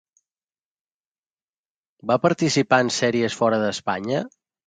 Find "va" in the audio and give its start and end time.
2.11-2.17